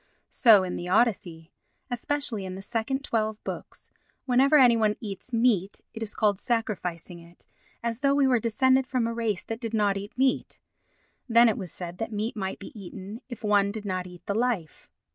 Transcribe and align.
So 0.31 0.63
in 0.63 0.77
the 0.77 0.87
Odyssey, 0.89 1.51
especially 1.91 2.43
in 2.43 2.55
the 2.55 2.61
second 2.63 3.03
twelve 3.03 3.37
books, 3.43 3.91
whenever 4.25 4.57
any 4.57 4.75
one 4.75 4.95
eats 4.99 5.31
meat 5.31 5.79
it 5.93 6.01
is 6.01 6.15
called 6.15 6.39
"sacrificing" 6.39 7.19
it, 7.19 7.45
as 7.83 7.99
though 7.99 8.15
we 8.15 8.25
were 8.25 8.39
descended 8.39 8.87
from 8.87 9.05
a 9.05 9.13
race 9.13 9.43
that 9.43 9.59
did 9.61 9.75
not 9.75 9.97
eat 9.97 10.17
meat. 10.17 10.59
Then 11.29 11.47
it 11.47 11.55
was 11.55 11.71
said 11.71 11.99
that 11.99 12.11
meat 12.11 12.35
might 12.35 12.57
be 12.57 12.71
eaten 12.73 13.21
if 13.29 13.43
one 13.43 13.71
did 13.71 13.85
not 13.85 14.07
eat 14.07 14.25
the 14.25 14.33
life. 14.33 14.89